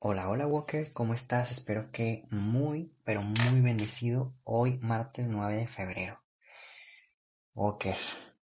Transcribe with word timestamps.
Hola, 0.00 0.28
hola 0.28 0.46
Walker, 0.46 0.92
¿cómo 0.92 1.12
estás? 1.12 1.50
Espero 1.50 1.90
que 1.90 2.24
muy, 2.30 2.94
pero 3.02 3.20
muy 3.20 3.60
bendecido 3.60 4.32
hoy 4.44 4.78
martes 4.78 5.26
9 5.26 5.56
de 5.56 5.66
febrero. 5.66 6.22
Walker, 7.52 7.96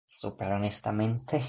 súper 0.06 0.52
honestamente, 0.52 1.42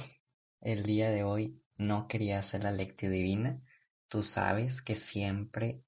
el 0.60 0.84
día 0.84 1.10
de 1.10 1.24
hoy 1.24 1.60
no 1.76 2.06
quería 2.06 2.38
hacer 2.38 2.62
la 2.62 2.70
lectio 2.70 3.10
divina. 3.10 3.60
Tú 4.06 4.22
sabes 4.22 4.82
que 4.82 4.94
siempre, 4.94 5.82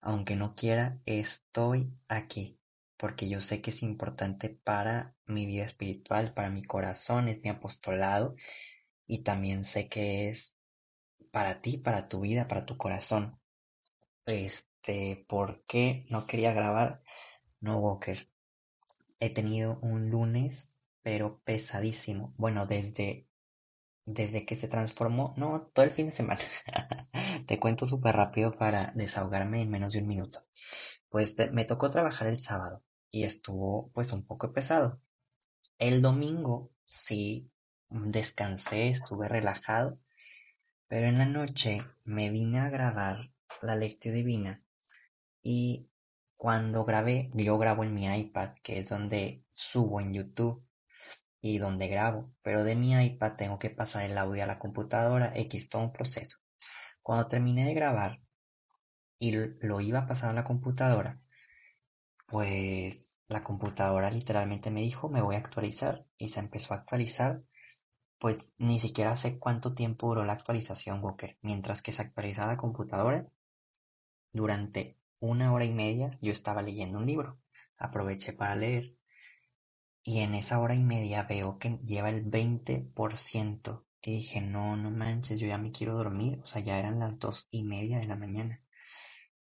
aunque 0.00 0.36
no 0.36 0.54
quiera, 0.54 1.00
estoy 1.04 1.92
aquí, 2.06 2.56
porque 2.96 3.28
yo 3.28 3.40
sé 3.40 3.60
que 3.60 3.70
es 3.70 3.82
importante 3.82 4.48
para 4.48 5.16
mi 5.26 5.46
vida 5.46 5.64
espiritual, 5.64 6.34
para 6.34 6.50
mi 6.50 6.62
corazón, 6.62 7.28
es 7.28 7.42
mi 7.42 7.50
apostolado, 7.50 8.36
y 9.08 9.24
también 9.24 9.64
sé 9.64 9.88
que 9.88 10.30
es 10.30 10.56
para 11.32 11.60
ti, 11.60 11.78
para 11.78 12.08
tu 12.08 12.20
vida, 12.20 12.46
para 12.46 12.64
tu 12.64 12.76
corazón. 12.76 13.39
Este, 14.26 15.24
¿por 15.28 15.62
qué 15.66 16.06
no 16.08 16.26
quería 16.26 16.52
grabar? 16.52 17.02
No, 17.60 17.78
Walker. 17.78 18.28
He 19.20 19.30
tenido 19.30 19.78
un 19.82 20.10
lunes, 20.10 20.76
pero 21.02 21.40
pesadísimo. 21.44 22.34
Bueno, 22.36 22.66
desde, 22.66 23.26
desde 24.06 24.46
que 24.46 24.56
se 24.56 24.68
transformó, 24.68 25.34
no, 25.36 25.70
todo 25.74 25.84
el 25.84 25.92
fin 25.92 26.06
de 26.06 26.12
semana. 26.12 26.40
Te 27.46 27.60
cuento 27.60 27.86
súper 27.86 28.16
rápido 28.16 28.56
para 28.56 28.92
desahogarme 28.94 29.62
en 29.62 29.70
menos 29.70 29.92
de 29.92 30.00
un 30.00 30.06
minuto. 30.06 30.44
Pues 31.08 31.36
me 31.52 31.64
tocó 31.64 31.90
trabajar 31.90 32.28
el 32.28 32.38
sábado 32.38 32.82
y 33.10 33.24
estuvo 33.24 33.90
pues 33.92 34.12
un 34.12 34.24
poco 34.24 34.52
pesado. 34.52 35.00
El 35.78 36.02
domingo 36.02 36.70
sí 36.84 37.50
descansé, 37.90 38.90
estuve 38.90 39.28
relajado, 39.28 39.98
pero 40.88 41.08
en 41.08 41.18
la 41.18 41.26
noche 41.26 41.82
me 42.04 42.30
vine 42.30 42.60
a 42.60 42.70
grabar 42.70 43.30
la 43.62 43.76
lectura 43.76 44.14
divina 44.14 44.62
y 45.42 45.88
cuando 46.36 46.84
grabé, 46.84 47.30
yo 47.34 47.58
grabo 47.58 47.84
en 47.84 47.94
mi 47.94 48.06
iPad, 48.06 48.54
que 48.62 48.78
es 48.78 48.88
donde 48.88 49.44
subo 49.52 50.00
en 50.00 50.14
YouTube 50.14 50.64
y 51.42 51.58
donde 51.58 51.88
grabo, 51.88 52.32
pero 52.42 52.64
de 52.64 52.76
mi 52.76 52.92
iPad 52.94 53.34
tengo 53.36 53.58
que 53.58 53.70
pasar 53.70 54.04
el 54.04 54.16
audio 54.16 54.44
a 54.44 54.46
la 54.46 54.58
computadora, 54.58 55.32
X, 55.36 55.68
todo 55.68 55.82
un 55.82 55.92
proceso. 55.92 56.38
Cuando 57.02 57.28
terminé 57.28 57.66
de 57.66 57.74
grabar 57.74 58.20
y 59.18 59.32
lo 59.32 59.80
iba 59.80 60.00
a 60.00 60.06
pasar 60.06 60.30
a 60.30 60.34
la 60.34 60.44
computadora, 60.44 61.20
pues 62.26 63.20
la 63.28 63.42
computadora 63.42 64.10
literalmente 64.10 64.70
me 64.70 64.82
dijo, 64.82 65.08
me 65.08 65.20
voy 65.20 65.34
a 65.34 65.38
actualizar 65.40 66.06
y 66.16 66.28
se 66.28 66.40
empezó 66.40 66.74
a 66.74 66.78
actualizar. 66.78 67.42
Pues 68.18 68.54
ni 68.58 68.78
siquiera 68.78 69.16
sé 69.16 69.38
cuánto 69.38 69.74
tiempo 69.74 70.08
duró 70.08 70.24
la 70.24 70.34
actualización, 70.34 71.02
Walker. 71.02 71.36
Mientras 71.42 71.82
que 71.82 71.92
se 71.92 72.02
actualizaba 72.02 72.52
la 72.52 72.58
computadora, 72.58 73.26
durante 74.32 74.96
una 75.18 75.52
hora 75.52 75.64
y 75.64 75.72
media 75.72 76.18
yo 76.22 76.32
estaba 76.32 76.62
leyendo 76.62 76.98
un 76.98 77.06
libro. 77.06 77.38
Aproveché 77.76 78.32
para 78.32 78.54
leer. 78.54 78.94
Y 80.02 80.20
en 80.20 80.34
esa 80.34 80.58
hora 80.60 80.74
y 80.74 80.82
media 80.82 81.24
veo 81.24 81.58
que 81.58 81.78
lleva 81.84 82.10
el 82.10 82.24
20%. 82.24 83.84
Y 84.02 84.12
dije, 84.16 84.40
no, 84.40 84.76
no 84.76 84.90
manches, 84.90 85.40
yo 85.40 85.46
ya 85.46 85.58
me 85.58 85.72
quiero 85.72 85.94
dormir. 85.94 86.40
O 86.42 86.46
sea, 86.46 86.62
ya 86.62 86.78
eran 86.78 86.98
las 86.98 87.18
dos 87.18 87.48
y 87.50 87.64
media 87.64 87.98
de 87.98 88.08
la 88.08 88.16
mañana. 88.16 88.62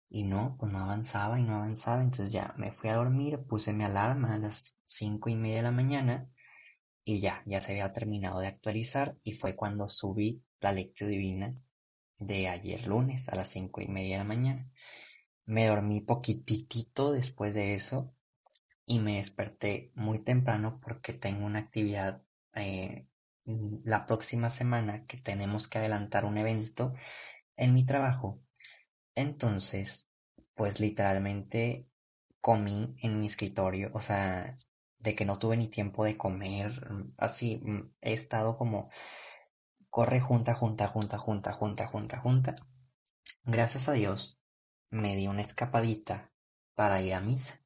Y 0.09 0.23
no, 0.23 0.55
pues 0.59 0.71
no 0.71 0.79
avanzaba 0.79 1.39
y 1.39 1.43
no 1.43 1.55
avanzaba. 1.55 2.01
Entonces 2.01 2.31
ya 2.31 2.53
me 2.57 2.71
fui 2.71 2.89
a 2.89 2.95
dormir, 2.95 3.39
puse 3.47 3.73
mi 3.73 3.83
alarma 3.83 4.35
a 4.35 4.37
las 4.39 4.77
cinco 4.85 5.29
y 5.29 5.35
media 5.35 5.57
de 5.57 5.63
la 5.63 5.71
mañana. 5.71 6.29
Y 7.03 7.19
ya, 7.19 7.43
ya 7.45 7.61
se 7.61 7.71
había 7.71 7.93
terminado 7.93 8.39
de 8.39 8.47
actualizar. 8.47 9.17
Y 9.23 9.33
fue 9.33 9.55
cuando 9.55 9.87
subí 9.89 10.41
la 10.61 10.71
lectura 10.71 11.09
divina 11.11 11.55
de 12.19 12.47
ayer 12.47 12.87
lunes 12.87 13.29
a 13.29 13.35
las 13.35 13.49
cinco 13.49 13.81
y 13.81 13.87
media 13.87 14.17
de 14.17 14.23
la 14.23 14.27
mañana. 14.27 14.69
Me 15.45 15.67
dormí 15.67 16.01
poquitito 16.01 17.11
después 17.11 17.53
de 17.53 17.73
eso 17.73 18.13
y 18.85 18.99
me 18.99 19.17
desperté 19.17 19.91
muy 19.95 20.19
temprano 20.19 20.79
porque 20.81 21.13
tengo 21.13 21.45
una 21.45 21.59
actividad 21.59 22.21
eh, 22.55 23.07
la 23.45 24.05
próxima 24.05 24.49
semana 24.49 25.05
que 25.05 25.17
tenemos 25.17 25.67
que 25.67 25.77
adelantar 25.79 26.25
un 26.25 26.37
evento 26.37 26.93
en 27.57 27.73
mi 27.73 27.85
trabajo. 27.85 28.39
Entonces, 29.15 30.09
pues 30.55 30.79
literalmente 30.79 31.87
comí 32.41 32.95
en 33.01 33.19
mi 33.19 33.27
escritorio, 33.27 33.91
o 33.93 34.01
sea, 34.01 34.57
de 34.99 35.15
que 35.15 35.25
no 35.25 35.39
tuve 35.39 35.57
ni 35.57 35.67
tiempo 35.67 36.03
de 36.05 36.17
comer, 36.17 36.71
así 37.17 37.61
he 38.01 38.13
estado 38.13 38.57
como 38.57 38.89
corre 39.95 40.19
junta, 40.19 40.53
junta, 40.53 40.89
junta, 40.89 41.17
junta, 41.17 41.53
junta, 41.53 41.87
junta, 41.87 42.19
junta. 42.19 42.55
Gracias 43.45 43.87
a 43.87 43.93
Dios 43.93 44.41
me 44.89 45.15
di 45.15 45.27
una 45.27 45.39
escapadita 45.39 46.33
para 46.75 46.99
ir 46.99 47.13
a 47.13 47.21
misa. 47.21 47.61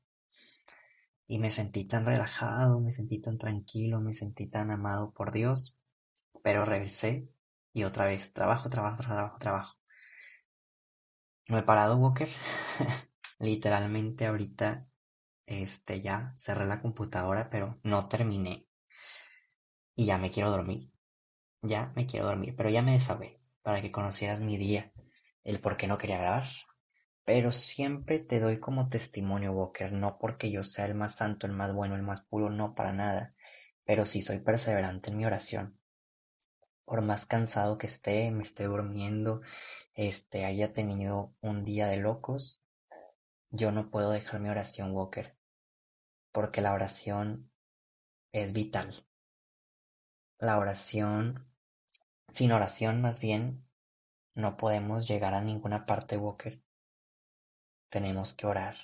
Y 1.25 1.39
me 1.39 1.49
sentí 1.49 1.85
tan 1.85 2.05
relajado, 2.05 2.81
me 2.81 2.91
sentí 2.91 3.19
tan 3.19 3.39
tranquilo, 3.39 3.99
me 3.99 4.13
sentí 4.13 4.45
tan 4.45 4.69
amado 4.69 5.11
por 5.11 5.31
Dios. 5.31 5.75
Pero 6.43 6.65
regresé 6.65 7.27
y 7.73 7.83
otra 7.83 8.05
vez 8.05 8.31
trabajo, 8.31 8.69
trabajo, 8.69 9.01
trabajo, 9.01 9.39
trabajo. 9.39 9.75
No 11.47 11.57
he 11.57 11.63
parado, 11.63 11.97
Walker. 11.97 12.29
Literalmente 13.39 14.27
ahorita 14.27 14.85
este 15.47 16.03
ya 16.03 16.31
cerré 16.35 16.67
la 16.67 16.79
computadora, 16.79 17.49
pero 17.49 17.79
no 17.81 18.07
terminé. 18.07 18.67
Y 19.95 20.05
ya 20.05 20.19
me 20.19 20.29
quiero 20.29 20.51
dormir. 20.51 20.91
Ya 21.61 21.91
me 21.95 22.05
quiero 22.05 22.25
dormir, 22.27 22.53
pero 22.55 22.69
ya 22.69 22.81
me 22.81 22.93
desahogé 22.93 23.39
para 23.61 23.81
que 23.81 23.91
conocieras 23.91 24.41
mi 24.41 24.57
día, 24.57 24.91
el 25.43 25.59
por 25.59 25.77
qué 25.77 25.87
no 25.87 25.97
quería 25.97 26.17
grabar. 26.17 26.47
Pero 27.25 27.51
siempre 27.51 28.19
te 28.19 28.39
doy 28.39 28.59
como 28.59 28.89
testimonio, 28.89 29.51
Walker, 29.51 29.91
no 29.91 30.17
porque 30.17 30.51
yo 30.51 30.63
sea 30.63 30.85
el 30.85 30.95
más 30.95 31.15
santo, 31.15 31.47
el 31.47 31.53
más 31.53 31.73
bueno, 31.73 31.95
el 31.95 32.01
más 32.01 32.21
puro, 32.21 32.49
no, 32.49 32.75
para 32.75 32.93
nada, 32.93 33.35
pero 33.85 34.05
sí 34.05 34.21
soy 34.21 34.39
perseverante 34.39 35.11
en 35.11 35.17
mi 35.17 35.25
oración. 35.25 35.77
Por 36.85 37.01
más 37.01 37.25
cansado 37.25 37.77
que 37.77 37.87
esté, 37.87 38.31
me 38.31 38.43
esté 38.43 38.63
durmiendo, 38.65 39.41
este, 39.93 40.45
haya 40.45 40.73
tenido 40.73 41.33
un 41.41 41.63
día 41.63 41.87
de 41.87 41.97
locos, 41.97 42.61
yo 43.51 43.71
no 43.71 43.91
puedo 43.91 44.11
dejar 44.11 44.39
mi 44.39 44.49
oración, 44.49 44.91
Walker, 44.91 45.35
porque 46.31 46.61
la 46.61 46.73
oración 46.73 47.51
es 48.31 48.53
vital. 48.53 49.05
La 50.39 50.57
oración 50.57 51.48
sin 52.29 52.51
oración, 52.51 53.01
más 53.01 53.19
bien, 53.19 53.65
no 54.35 54.57
podemos 54.57 55.07
llegar 55.07 55.33
a 55.33 55.41
ninguna 55.41 55.85
parte, 55.85 56.17
Walker. 56.17 56.61
Tenemos 57.89 58.33
que 58.33 58.47
orar. 58.47 58.77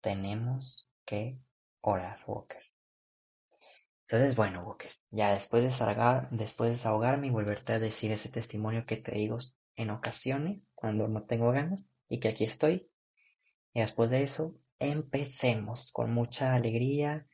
Tenemos 0.00 0.88
que 1.04 1.38
orar, 1.80 2.20
Walker. 2.26 2.62
Entonces, 4.02 4.36
bueno, 4.36 4.62
Walker, 4.62 4.92
ya 5.10 5.32
después 5.32 5.62
de, 5.62 5.70
desahogar, 5.70 6.28
después 6.30 6.68
de 6.68 6.76
desahogarme 6.76 7.26
y 7.26 7.30
volverte 7.30 7.72
a 7.72 7.78
decir 7.80 8.12
ese 8.12 8.28
testimonio 8.28 8.86
que 8.86 8.96
te 8.96 9.12
digo 9.12 9.38
en 9.74 9.90
ocasiones, 9.90 10.68
cuando 10.74 11.08
no 11.08 11.24
tengo 11.24 11.50
ganas, 11.50 11.84
y 12.08 12.20
que 12.20 12.28
aquí 12.28 12.44
estoy, 12.44 12.88
y 13.74 13.80
después 13.80 14.10
de 14.10 14.22
eso, 14.22 14.54
empecemos 14.78 15.92
con 15.92 16.12
mucha 16.14 16.54
alegría. 16.54 17.26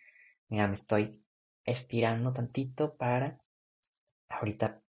Mira, 0.48 0.66
me 0.66 0.74
estoy 0.74 1.22
estirando 1.64 2.32
tantito 2.32 2.96
para 2.96 3.38
ahorita 4.32 4.82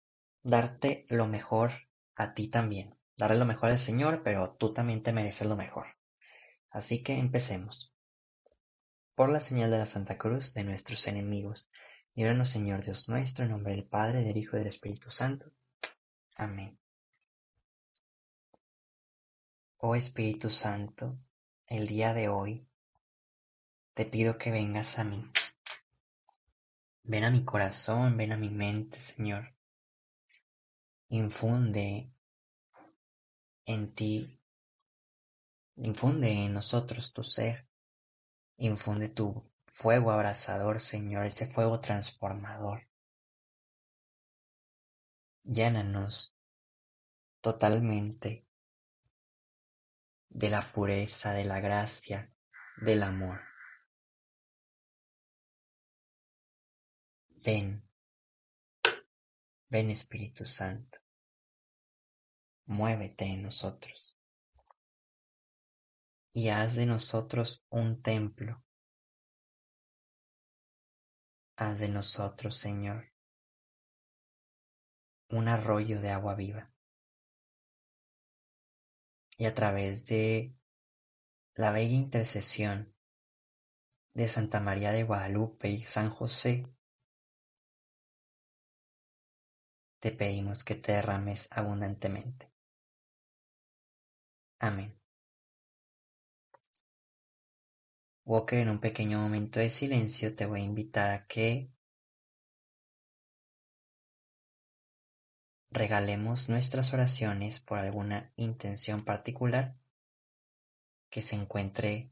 darte 0.42 1.06
lo 1.08 1.26
mejor 1.26 1.72
a 2.14 2.34
ti 2.34 2.48
también. 2.48 2.96
Darle 3.16 3.36
lo 3.36 3.44
mejor 3.44 3.70
al 3.70 3.78
Señor, 3.78 4.22
pero 4.22 4.54
tú 4.58 4.72
también 4.72 5.02
te 5.02 5.12
mereces 5.12 5.46
lo 5.46 5.56
mejor. 5.56 5.86
Así 6.70 7.02
que 7.02 7.18
empecemos. 7.18 7.94
Por 9.14 9.28
la 9.30 9.40
señal 9.40 9.70
de 9.70 9.78
la 9.78 9.86
Santa 9.86 10.16
Cruz 10.16 10.54
de 10.54 10.64
nuestros 10.64 11.06
enemigos, 11.06 11.70
líbranos 12.14 12.48
Señor 12.48 12.82
Dios 12.82 13.08
nuestro, 13.08 13.44
en 13.44 13.50
nombre 13.50 13.74
del 13.74 13.84
Padre, 13.84 14.24
del 14.24 14.36
Hijo 14.36 14.56
y 14.56 14.60
del 14.60 14.68
Espíritu 14.68 15.10
Santo. 15.10 15.52
Amén. 16.34 16.78
Oh 19.78 19.94
Espíritu 19.94 20.48
Santo, 20.48 21.18
el 21.66 21.86
día 21.86 22.14
de 22.14 22.28
hoy 22.28 22.66
te 23.94 24.06
pido 24.06 24.38
que 24.38 24.50
vengas 24.50 24.98
a 24.98 25.04
mí 25.04 25.30
Ven 27.04 27.24
a 27.24 27.30
mi 27.30 27.44
corazón, 27.44 28.16
ven 28.16 28.32
a 28.32 28.36
mi 28.36 28.48
mente, 28.48 29.00
Señor. 29.00 29.54
Infunde 31.08 32.12
en 33.66 33.94
ti, 33.94 34.40
infunde 35.76 36.30
en 36.30 36.54
nosotros 36.54 37.12
tu 37.12 37.24
ser, 37.24 37.68
infunde 38.56 39.08
tu 39.08 39.50
fuego 39.66 40.10
abrasador, 40.10 40.80
Señor, 40.80 41.26
ese 41.26 41.46
fuego 41.46 41.80
transformador. 41.80 42.88
Llénanos 45.44 46.36
totalmente 47.40 48.46
de 50.28 50.50
la 50.50 50.72
pureza, 50.72 51.32
de 51.32 51.44
la 51.44 51.60
gracia, 51.60 52.32
del 52.76 53.02
amor. 53.02 53.51
Ven, 57.44 57.82
ven 59.68 59.90
Espíritu 59.90 60.46
Santo, 60.46 60.98
muévete 62.66 63.24
en 63.24 63.42
nosotros 63.42 64.16
y 66.32 66.50
haz 66.50 66.76
de 66.76 66.86
nosotros 66.86 67.64
un 67.68 68.00
templo. 68.00 68.62
Haz 71.56 71.80
de 71.80 71.88
nosotros, 71.88 72.56
Señor, 72.56 73.12
un 75.28 75.48
arroyo 75.48 76.00
de 76.00 76.10
agua 76.10 76.36
viva. 76.36 76.72
Y 79.36 79.46
a 79.46 79.54
través 79.54 80.06
de 80.06 80.54
la 81.54 81.72
bella 81.72 81.94
intercesión 81.94 82.94
de 84.14 84.28
Santa 84.28 84.60
María 84.60 84.92
de 84.92 85.02
Guadalupe 85.02 85.68
y 85.68 85.82
San 85.82 86.08
José, 86.08 86.72
te 90.02 90.10
pedimos 90.10 90.64
que 90.64 90.74
te 90.74 90.90
derrames 90.94 91.46
abundantemente. 91.52 92.50
Amén. 94.58 94.92
Walker, 98.24 98.58
en 98.58 98.70
un 98.70 98.80
pequeño 98.80 99.20
momento 99.20 99.60
de 99.60 99.70
silencio 99.70 100.34
te 100.34 100.44
voy 100.44 100.62
a 100.62 100.64
invitar 100.64 101.10
a 101.10 101.26
que 101.28 101.70
regalemos 105.70 106.48
nuestras 106.48 106.92
oraciones 106.92 107.60
por 107.60 107.78
alguna 107.78 108.32
intención 108.34 109.04
particular 109.04 109.76
que 111.10 111.22
se 111.22 111.36
encuentre 111.36 112.10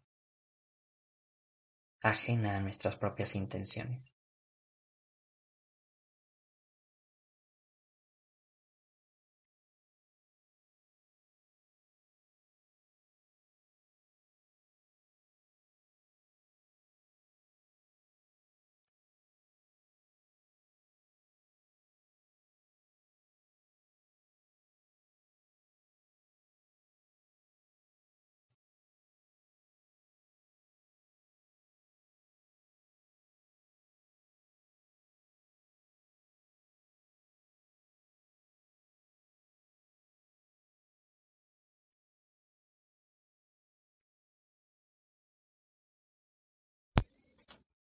ajena 2.02 2.56
a 2.56 2.60
nuestras 2.60 2.94
propias 2.94 3.34
intenciones. 3.34 4.14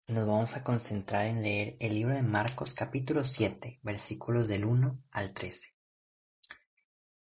Nos 0.09 0.25
vamos 0.25 0.55
a 0.55 0.63
concentrar 0.63 1.25
en 1.25 1.43
leer 1.43 1.75
el 1.81 1.95
libro 1.95 2.15
de 2.15 2.21
Marcos 2.21 2.73
capítulo 2.73 3.25
7, 3.25 3.81
versículos 3.83 4.47
del 4.47 4.63
1 4.63 5.03
al 5.11 5.33
13. 5.33 5.73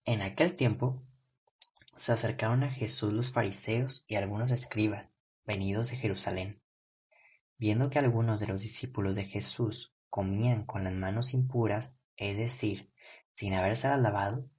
En 0.05 0.21
aquel 0.21 0.55
tiempo 0.55 1.03
se 1.97 2.13
acercaron 2.13 2.63
a 2.63 2.71
Jesús 2.71 3.11
los 3.11 3.33
fariseos 3.33 4.05
y 4.07 4.15
algunos 4.15 4.51
escribas, 4.51 5.11
venidos 5.45 5.91
de 5.91 5.97
Jerusalén. 5.97 6.61
Viendo 7.57 7.89
que 7.89 7.99
algunos 7.99 8.39
de 8.39 8.47
los 8.47 8.61
discípulos 8.61 9.17
de 9.17 9.25
Jesús 9.25 9.93
comían 10.09 10.63
con 10.63 10.85
las 10.85 10.93
manos 10.93 11.33
impuras, 11.33 11.99
es 12.15 12.37
decir, 12.37 12.89
sin 13.33 13.53
haberse 13.53 13.89
lavado, 13.97 14.49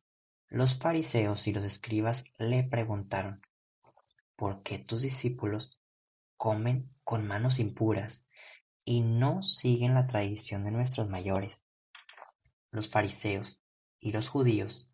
los 0.49 0.79
fariseos 0.79 1.47
y 1.47 1.55
los 1.55 1.65
escribas 1.65 2.25
le 2.37 2.63
preguntaron, 2.63 3.41
¿por 4.37 4.63
qué 4.63 4.79
tus 4.79 5.01
discípulos 5.01 5.78
comen 6.39 6.89
con 7.03 7.27
manos 7.27 7.59
impuras 7.59 8.25
y 8.85 9.01
no 9.01 9.43
siguen 9.43 9.95
la 9.95 10.07
tradición 10.07 10.65
de 10.65 10.71
nuestros 10.71 11.09
mayores. 11.09 11.61
Los 12.71 12.89
fariseos 12.89 13.61
y 13.99 14.13
los 14.13 14.29
judíos, 14.29 14.89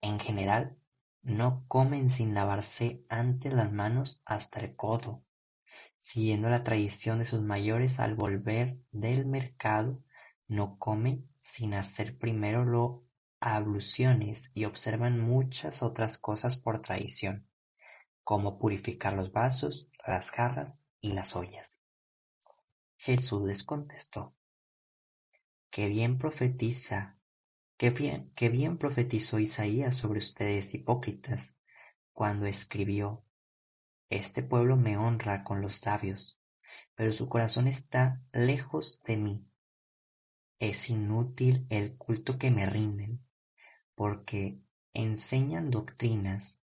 en 0.00 0.20
general, 0.20 0.78
no 1.22 1.64
comen 1.66 2.10
sin 2.10 2.32
lavarse 2.32 3.04
antes 3.08 3.52
las 3.52 3.72
manos 3.72 4.22
hasta 4.24 4.60
el 4.60 4.76
codo, 4.76 5.24
siguiendo 5.98 6.48
la 6.48 6.62
tradición 6.62 7.18
de 7.18 7.24
sus 7.24 7.42
mayores 7.42 7.98
al 7.98 8.14
volver 8.14 8.78
del 8.92 9.26
mercado, 9.26 10.00
no 10.46 10.78
comen 10.78 11.28
sin 11.38 11.74
hacer 11.74 12.16
primero 12.18 12.64
lo 12.64 13.02
abluciones 13.40 14.52
y 14.54 14.64
observan 14.64 15.18
muchas 15.18 15.82
otras 15.82 16.18
cosas 16.18 16.56
por 16.56 16.80
tradición 16.82 17.48
como 18.22 18.58
purificar 18.58 19.12
los 19.12 19.32
vasos, 19.32 19.90
las 20.06 20.30
jarras 20.30 20.83
y 21.04 21.12
las 21.12 21.36
ollas. 21.36 21.78
Jesús 22.96 23.42
les 23.42 23.62
contestó, 23.62 24.34
que 25.68 25.88
bien 25.88 26.16
profetiza, 26.16 27.18
que 27.76 27.90
bien, 27.90 28.32
que 28.34 28.48
bien 28.48 28.78
profetizó 28.78 29.38
Isaías 29.38 29.96
sobre 29.96 30.20
ustedes 30.20 30.72
hipócritas, 30.72 31.54
cuando 32.14 32.46
escribió, 32.46 33.22
Este 34.08 34.42
pueblo 34.42 34.78
me 34.78 34.96
honra 34.96 35.44
con 35.44 35.60
los 35.60 35.84
labios, 35.84 36.40
pero 36.94 37.12
su 37.12 37.28
corazón 37.28 37.68
está 37.68 38.22
lejos 38.32 39.02
de 39.04 39.18
mí. 39.18 39.46
Es 40.58 40.88
inútil 40.88 41.66
el 41.68 41.98
culto 41.98 42.38
que 42.38 42.50
me 42.50 42.64
rinden, 42.64 43.22
porque 43.94 44.58
enseñan 44.94 45.70
doctrinas 45.70 46.62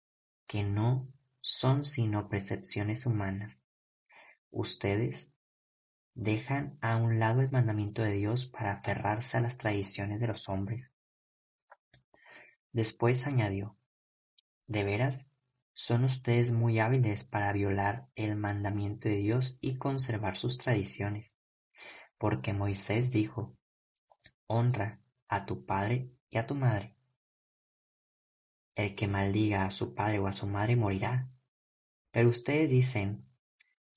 que 0.46 0.63
no 0.63 1.08
son 1.41 1.82
sino 1.82 2.29
percepciones 2.29 3.05
humanas. 3.05 3.58
Ustedes 4.50 5.32
dejan 6.14 6.78
a 6.81 6.96
un 6.96 7.19
lado 7.19 7.40
el 7.43 7.52
mandamiento 7.52 8.02
de 8.02 8.12
Dios 8.12 8.46
para 8.46 8.72
aferrarse 8.72 9.36
a 9.36 9.40
las 9.40 9.56
tradiciones 9.56 10.20
de 10.20 10.26
los 10.26 10.48
hombres. 10.48 10.90
Después 12.72 13.26
añadió, 13.26 13.76
de 14.67 14.84
veras, 14.84 15.28
son 15.74 16.05
ustedes 16.05 16.50
muy 16.50 16.81
hábiles 16.81 17.24
para 17.24 17.52
violar 17.52 18.08
el 18.17 18.36
mandamiento 18.36 19.08
de 19.08 19.17
Dios 19.17 19.58
y 19.60 19.76
conservar 19.76 20.36
sus 20.36 20.58
tradiciones, 20.58 21.36
porque 22.19 22.52
Moisés 22.52 23.12
dijo, 23.12 23.56
honra 24.48 25.00
a 25.28 25.46
tu 25.46 25.64
padre 25.64 26.10
y 26.31 26.38
a 26.38 26.46
tu 26.46 26.55
madre. 26.55 26.96
El 28.74 28.94
que 28.94 29.06
maldiga 29.06 29.64
a 29.64 29.70
su 29.70 29.94
padre 29.94 30.19
o 30.19 30.26
a 30.26 30.32
su 30.32 30.46
madre 30.46 30.74
morirá. 30.74 31.28
Pero 32.10 32.28
ustedes 32.28 32.70
dicen, 32.70 33.28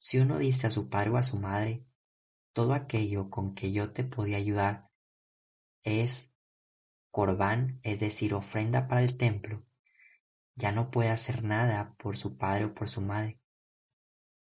si 0.02 0.18
uno 0.18 0.40
dice 0.40 0.66
a 0.66 0.72
su 0.72 0.90
padre 0.90 1.12
o 1.12 1.18
a 1.18 1.22
su 1.22 1.40
madre, 1.40 1.86
todo 2.54 2.74
aquello 2.74 3.30
con 3.30 3.54
que 3.54 3.72
yo 3.72 3.94
te 3.94 4.04
podía 4.04 4.38
ayudar 4.38 4.82
es 5.84 6.34
corbán, 7.12 7.80
es 7.84 8.00
decir, 8.00 8.34
ofrenda 8.34 8.88
para 8.88 9.04
el 9.04 9.16
templo, 9.16 9.64
ya 10.56 10.72
no 10.72 10.90
puede 10.90 11.12
hacer 11.12 11.44
nada 11.44 11.94
por 12.00 12.18
su 12.18 12.36
padre 12.36 12.66
o 12.66 12.74
por 12.74 12.90
su 12.90 13.02
madre. 13.02 13.40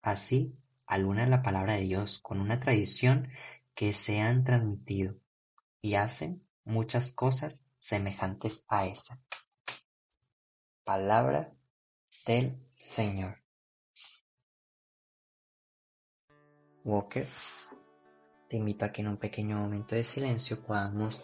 Así, 0.00 0.56
alguna 0.86 1.24
es 1.24 1.28
la 1.28 1.42
palabra 1.42 1.72
de 1.72 1.80
Dios 1.80 2.20
con 2.20 2.40
una 2.40 2.60
tradición 2.60 3.28
que 3.74 3.92
se 3.92 4.20
han 4.20 4.44
transmitido 4.44 5.16
y 5.82 5.96
hacen 5.96 6.46
muchas 6.64 7.10
cosas 7.10 7.64
semejantes 7.80 8.64
a 8.68 8.86
esa. 8.86 9.20
Palabra 10.84 11.52
del 12.24 12.56
Señor. 12.76 13.47
Walker, 16.88 17.26
te 18.48 18.56
invito 18.56 18.86
a 18.86 18.90
que 18.90 19.02
en 19.02 19.08
un 19.08 19.18
pequeño 19.18 19.58
momento 19.58 19.94
de 19.94 20.02
silencio 20.02 20.62
podamos 20.62 21.22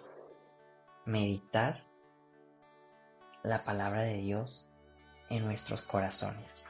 meditar 1.07 1.87
la 3.43 3.59
palabra 3.59 4.03
de 4.03 4.19
Dios 4.19 4.69
en 5.31 5.43
nuestros 5.43 5.81
corazones. 5.81 6.67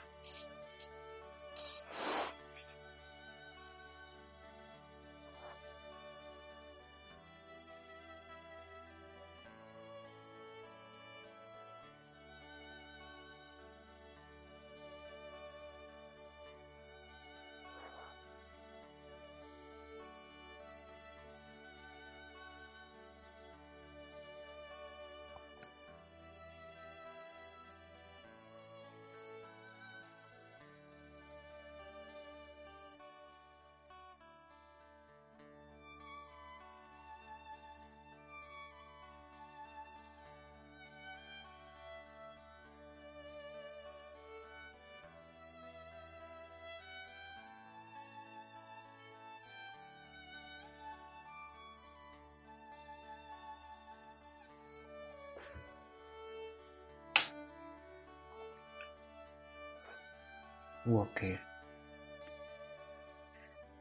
Walker. 60.94 61.40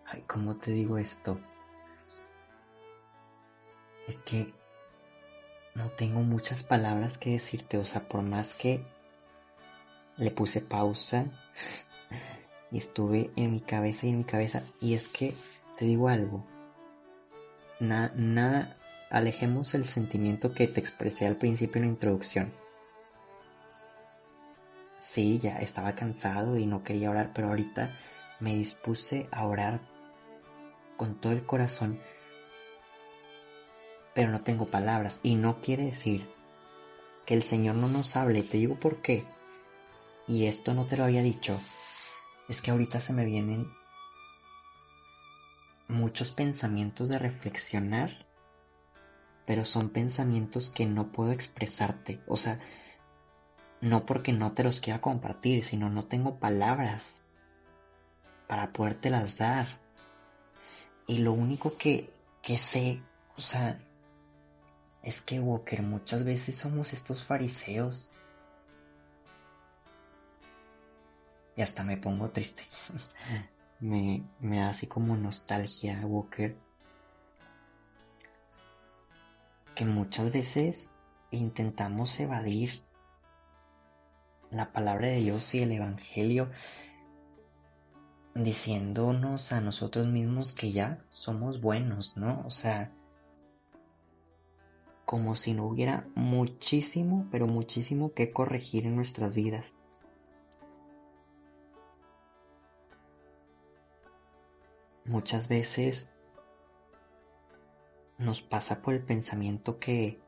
Ay, 0.06 0.24
¿cómo 0.28 0.58
te 0.58 0.72
digo 0.72 0.98
esto? 0.98 1.40
Es 4.08 4.18
que 4.18 4.52
no 5.76 5.90
tengo 5.92 6.22
muchas 6.22 6.64
palabras 6.64 7.18
que 7.18 7.32
decirte, 7.32 7.78
o 7.78 7.84
sea, 7.84 8.08
por 8.08 8.24
más 8.24 8.56
que 8.56 8.84
le 10.18 10.32
puse 10.32 10.62
pausa 10.62 11.26
y 12.72 12.80
estuve 12.80 13.32
en 13.36 13.52
mi 13.52 13.62
cabeza 13.62 14.08
y 14.08 14.10
en 14.10 14.18
mi 14.18 14.24
cabeza, 14.24 14.64
y 14.82 14.96
es 14.96 15.08
que 15.08 15.36
te 15.78 15.86
digo 15.86 16.10
algo, 16.10 16.44
nada, 17.80 18.78
alejemos 19.12 19.76
el 19.76 19.86
sentimiento 19.86 20.54
que 20.54 20.68
te 20.68 20.80
expresé 20.80 21.28
al 21.28 21.38
principio 21.38 21.80
en 21.80 21.88
la 21.88 21.94
introducción. 21.94 22.54
Sí, 25.14 25.38
ya 25.38 25.58
estaba 25.58 25.94
cansado 25.94 26.58
y 26.58 26.66
no 26.66 26.84
quería 26.84 27.12
orar, 27.12 27.34
pero 27.36 27.50
ahorita 27.50 27.96
me 28.40 28.56
dispuse 28.56 29.28
a 29.32 29.46
orar 29.46 29.80
con 30.98 31.22
todo 31.22 31.34
el 31.34 31.46
corazón, 31.46 32.00
pero 34.16 34.32
no 34.32 34.42
tengo 34.42 34.72
palabras 34.72 35.20
y 35.22 35.36
no 35.36 35.62
quiere 35.62 35.86
decir 35.86 36.28
que 37.28 37.36
el 37.36 37.44
Señor 37.44 37.76
no 37.76 37.90
nos 37.90 38.16
hable, 38.16 38.42
te 38.42 38.58
digo 38.58 38.80
por 38.80 39.04
qué. 39.04 39.24
Y 40.28 40.48
esto 40.48 40.74
no 40.74 40.88
te 40.88 40.98
lo 40.98 41.04
había 41.04 41.22
dicho, 41.22 41.62
es 42.50 42.60
que 42.64 42.72
ahorita 42.72 43.00
se 43.00 43.14
me 43.14 43.24
vienen 43.24 43.72
muchos 45.88 46.32
pensamientos 46.32 47.10
de 47.10 47.20
reflexionar, 47.20 48.26
pero 49.46 49.64
son 49.64 49.92
pensamientos 49.92 50.72
que 50.72 50.88
no 50.88 51.12
puedo 51.12 51.32
expresarte. 51.32 52.20
O 52.26 52.36
sea, 52.36 52.58
no 53.84 54.06
porque 54.06 54.32
no 54.32 54.54
te 54.54 54.64
los 54.64 54.80
quiera 54.80 55.02
compartir, 55.02 55.62
sino 55.62 55.90
no 55.90 56.06
tengo 56.06 56.40
palabras 56.40 57.22
para 58.48 58.72
podértelas 58.72 59.38
dar. 59.38 59.68
Y 61.06 61.18
lo 61.18 61.34
único 61.34 61.78
que, 61.78 62.10
que 62.42 62.58
sé, 62.58 63.02
o 63.36 63.42
sea, 63.42 63.78
es 65.02 65.22
que 65.22 65.42
Walker, 65.42 65.82
muchas 65.82 66.24
veces 66.24 66.56
somos 66.58 66.94
estos 66.94 67.26
fariseos. 67.26 68.10
Y 71.58 71.62
hasta 71.62 71.84
me 71.84 71.98
pongo 71.98 72.30
triste. 72.30 72.64
me, 73.82 74.24
me 74.40 74.60
da 74.60 74.70
así 74.70 74.88
como 74.88 75.18
nostalgia, 75.18 76.00
Walker. 76.06 76.56
Que 79.76 79.84
muchas 79.84 80.32
veces 80.32 80.96
intentamos 81.32 82.18
evadir 82.22 82.82
la 84.54 84.72
palabra 84.72 85.08
de 85.08 85.18
Dios 85.18 85.54
y 85.56 85.62
el 85.62 85.72
Evangelio 85.72 86.50
diciéndonos 88.36 89.52
a 89.52 89.62
nosotros 89.62 90.08
mismos 90.08 90.54
que 90.54 90.72
ya 90.72 91.04
somos 91.10 91.62
buenos, 91.62 92.18
¿no? 92.18 92.44
O 92.46 92.52
sea, 92.52 92.92
como 95.06 95.36
si 95.36 95.54
no 95.54 95.66
hubiera 95.66 96.08
muchísimo, 96.16 97.28
pero 97.32 97.48
muchísimo 97.48 98.14
que 98.14 98.32
corregir 98.32 98.86
en 98.86 98.96
nuestras 98.96 99.36
vidas. 99.36 99.76
muchas 105.06 105.48
veces 105.48 106.10
nos 108.18 108.42
pasa 108.42 108.82
por 108.82 108.94
el 108.94 109.04
pensamiento 109.04 109.80
que, 109.80 110.20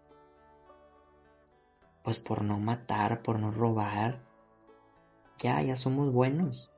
pues 2.05 2.19
por 2.19 2.43
no 2.43 2.59
matar, 2.59 3.24
por 3.24 3.39
no 3.39 3.50
robar, 3.50 4.19
ya, 5.39 5.59
ya 5.63 5.75
somos 5.75 6.13
buenos. 6.13 6.71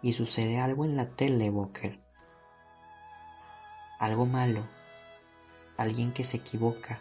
Y 0.00 0.12
sucede 0.12 0.60
algo 0.60 0.84
en 0.84 0.96
la 0.96 1.08
tele, 1.08 1.50
Walker. 1.50 2.00
Algo 3.98 4.26
malo. 4.26 4.62
Alguien 5.76 6.12
que 6.12 6.22
se 6.22 6.36
equivoca. 6.36 7.00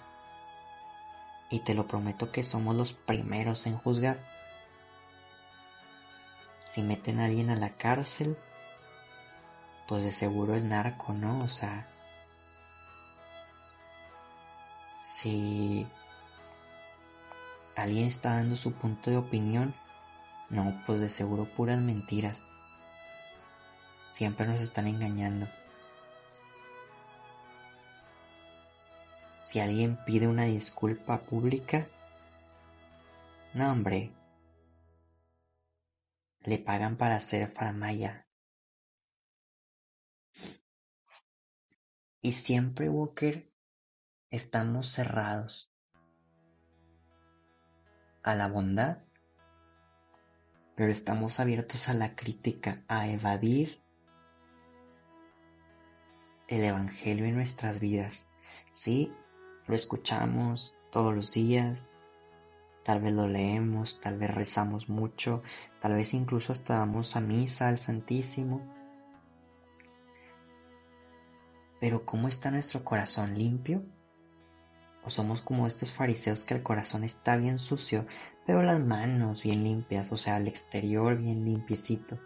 Y 1.52 1.60
te 1.60 1.76
lo 1.76 1.86
prometo 1.86 2.32
que 2.32 2.42
somos 2.42 2.76
los 2.76 2.94
primeros 2.94 3.68
en 3.68 3.78
juzgar. 3.78 4.18
Si 6.66 6.82
meten 6.82 7.20
a 7.20 7.26
alguien 7.26 7.52
a 7.52 7.56
la 7.56 7.78
cárcel, 7.78 8.36
pues 9.88 10.04
de 10.04 10.12
seguro 10.12 10.56
es 10.56 10.64
narco, 10.64 11.14
¿no? 11.14 11.44
O 11.44 11.48
sea, 11.48 11.88
si 15.04 15.86
alguien 17.76 18.08
está 18.08 18.36
dando 18.36 18.56
su 18.56 18.74
punto 18.74 19.12
de 19.12 19.18
opinión, 19.18 19.74
no, 20.50 20.82
pues 20.86 21.02
de 21.02 21.10
seguro 21.10 21.46
puras 21.46 21.80
mentiras. 21.80 22.50
Siempre 24.12 24.48
nos 24.48 24.62
están 24.62 24.88
engañando. 24.88 25.48
Si 29.38 29.60
alguien 29.60 29.98
pide 30.06 30.28
una 30.28 30.46
disculpa 30.46 31.20
pública, 31.22 31.88
no 33.54 33.72
hombre, 33.72 34.12
le 36.42 36.58
pagan 36.58 36.96
para 36.98 37.18
hacer 37.18 37.52
faramaya. 37.52 38.26
Y 42.22 42.32
siempre, 42.32 42.90
Walker, 42.90 43.52
estamos 44.32 44.88
cerrados 44.88 45.75
a 48.26 48.36
la 48.36 48.48
bondad, 48.48 48.98
pero 50.76 50.92
estamos 50.92 51.40
abiertos 51.40 51.90
a 51.90 51.94
la 51.94 52.16
crítica, 52.16 52.84
a 52.88 53.08
evadir 53.08 53.80
el 56.48 56.64
Evangelio 56.64 57.26
en 57.26 57.36
nuestras 57.36 57.80
vidas. 57.80 58.26
Sí, 58.72 59.14
lo 59.68 59.76
escuchamos 59.76 60.74
todos 60.92 61.14
los 61.14 61.34
días, 61.34 61.92
tal 62.84 63.00
vez 63.02 63.14
lo 63.14 63.28
leemos, 63.28 64.00
tal 64.02 64.18
vez 64.18 64.34
rezamos 64.34 64.90
mucho, 64.90 65.44
tal 65.80 65.94
vez 65.94 66.16
incluso 66.16 66.52
hasta 66.52 66.80
vamos 66.80 67.16
a 67.16 67.22
misa 67.22 67.68
al 67.68 67.78
Santísimo, 67.78 68.60
pero 71.80 72.08
¿cómo 72.08 72.28
está 72.28 72.50
nuestro 72.50 72.84
corazón 72.84 73.38
limpio? 73.38 73.86
¿O 75.06 75.10
somos 75.12 75.42
como 75.42 75.68
estos 75.68 75.92
fariseos 75.92 76.44
que 76.44 76.56
el 76.56 76.64
corazón 76.64 77.04
está 77.04 77.38
bien 77.38 77.60
sucio, 77.60 78.08
pero 78.46 78.64
las 78.64 78.80
manos 78.80 79.44
bien 79.44 79.64
limpias, 79.64 80.12
o 80.12 80.18
sea, 80.18 80.38
el 80.38 80.48
exterior 80.48 81.16
bien 81.16 81.46
limpiecito? 81.46 82.20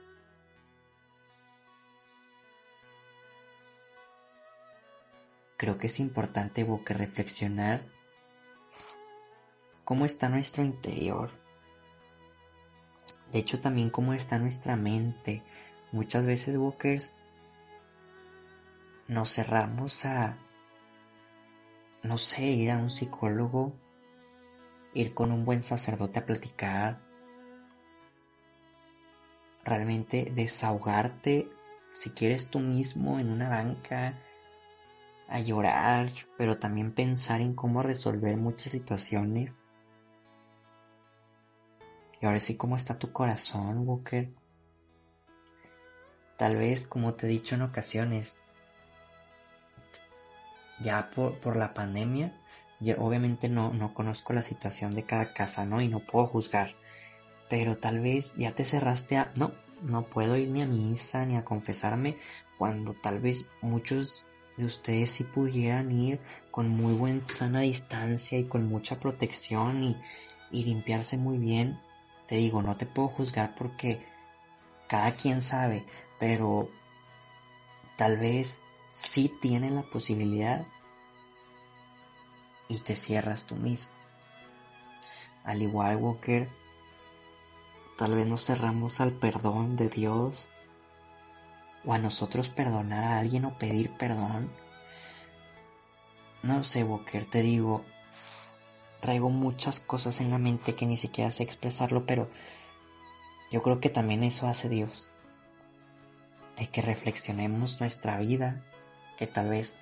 Creo 5.57 5.77
que 5.77 5.87
es 5.87 5.99
importante, 5.99 6.63
Boque, 6.63 6.93
reflexionar 6.93 7.85
cómo 9.83 10.05
está 10.05 10.29
nuestro 10.29 10.63
interior. 10.63 11.31
De 13.33 13.39
hecho, 13.39 13.59
también 13.59 13.89
cómo 13.89 14.13
está 14.13 14.39
nuestra 14.39 14.77
mente. 14.77 15.43
Muchas 15.91 16.25
veces, 16.25 16.55
Walkers, 16.55 17.13
nos 19.09 19.33
cerramos 19.33 20.05
a, 20.05 20.37
no 22.03 22.17
sé, 22.17 22.43
ir 22.43 22.71
a 22.71 22.77
un 22.77 22.91
psicólogo, 22.91 23.73
ir 24.93 25.13
con 25.13 25.31
un 25.31 25.45
buen 25.45 25.63
sacerdote 25.63 26.19
a 26.19 26.25
platicar, 26.25 26.99
realmente 29.63 30.31
desahogarte, 30.33 31.49
si 31.91 32.11
quieres 32.11 32.49
tú 32.49 32.59
mismo 32.59 33.19
en 33.19 33.29
una 33.29 33.49
banca, 33.49 34.17
a 35.27 35.39
llorar, 35.39 36.11
pero 36.37 36.57
también 36.57 36.91
pensar 36.91 37.41
en 37.41 37.53
cómo 37.53 37.83
resolver 37.83 38.35
muchas 38.37 38.71
situaciones. 38.71 39.53
Y 42.21 42.25
ahora 42.25 42.39
sí, 42.39 42.57
¿cómo 42.57 42.75
está 42.75 42.97
tu 42.97 43.11
corazón, 43.11 43.87
Walker? 43.87 44.29
Tal 46.37 46.57
vez, 46.57 46.87
como 46.87 47.13
te 47.13 47.27
he 47.27 47.29
dicho 47.29 47.55
en 47.55 47.61
ocasiones, 47.61 48.39
ya 50.81 51.09
por, 51.09 51.39
por 51.39 51.55
la 51.55 51.73
pandemia, 51.73 52.33
obviamente 52.97 53.49
no, 53.49 53.73
no 53.73 53.93
conozco 53.93 54.33
la 54.33 54.41
situación 54.41 54.91
de 54.91 55.03
cada 55.03 55.33
casa, 55.33 55.65
¿no? 55.65 55.81
Y 55.81 55.87
no 55.87 55.99
puedo 55.99 56.27
juzgar. 56.27 56.75
Pero 57.49 57.77
tal 57.77 57.99
vez 57.99 58.35
ya 58.35 58.53
te 58.53 58.65
cerraste 58.65 59.17
a... 59.17 59.31
No, 59.35 59.51
no 59.81 60.03
puedo 60.03 60.37
ir 60.37 60.49
ni 60.49 60.61
a 60.61 60.67
misa 60.67 61.25
ni 61.25 61.35
a 61.37 61.43
confesarme 61.43 62.17
cuando 62.57 62.93
tal 62.93 63.19
vez 63.19 63.49
muchos 63.61 64.25
de 64.57 64.65
ustedes 64.65 65.11
sí 65.11 65.23
pudieran 65.23 65.91
ir 65.91 66.19
con 66.51 66.69
muy 66.69 66.93
buena 66.93 67.21
sana 67.29 67.61
distancia 67.61 68.37
y 68.37 68.45
con 68.45 68.67
mucha 68.67 68.99
protección 68.99 69.83
y, 69.83 69.97
y 70.51 70.63
limpiarse 70.63 71.17
muy 71.17 71.37
bien. 71.37 71.79
Te 72.27 72.35
digo, 72.35 72.61
no 72.61 72.77
te 72.77 72.85
puedo 72.85 73.07
juzgar 73.07 73.55
porque 73.55 74.05
cada 74.87 75.11
quien 75.13 75.41
sabe, 75.41 75.85
pero 76.19 76.69
tal 77.97 78.17
vez 78.17 78.63
si 78.91 79.29
tienen 79.29 79.75
la 79.75 79.83
posibilidad 79.83 80.65
y 82.67 82.79
te 82.79 82.95
cierras 82.95 83.45
tú 83.45 83.55
mismo. 83.55 83.91
Al 85.43 85.61
igual, 85.61 85.97
Walker, 85.97 86.49
tal 87.97 88.15
vez 88.15 88.27
nos 88.27 88.45
cerramos 88.45 89.01
al 89.01 89.11
perdón 89.11 89.75
de 89.75 89.89
Dios 89.89 90.47
o 91.85 91.93
a 91.93 91.97
nosotros 91.97 92.49
perdonar 92.49 93.03
a 93.03 93.17
alguien 93.19 93.45
o 93.45 93.57
pedir 93.57 93.91
perdón. 93.97 94.49
No 96.43 96.63
sé, 96.63 96.83
Walker, 96.83 97.25
te 97.25 97.41
digo, 97.41 97.83
traigo 99.01 99.29
muchas 99.29 99.79
cosas 99.79 100.21
en 100.21 100.31
la 100.31 100.37
mente 100.37 100.75
que 100.75 100.85
ni 100.85 100.97
siquiera 100.97 101.31
sé 101.31 101.43
expresarlo, 101.43 102.05
pero 102.05 102.29
yo 103.51 103.63
creo 103.63 103.79
que 103.79 103.89
también 103.89 104.23
eso 104.23 104.47
hace 104.47 104.69
Dios. 104.69 105.11
Hay 106.57 106.67
que 106.67 106.81
reflexionemos 106.81 107.79
nuestra 107.79 108.19
vida, 108.19 108.63
que 109.19 109.27
tal 109.27 109.49
vez 109.49 109.75